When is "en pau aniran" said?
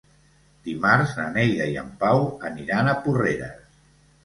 1.83-2.91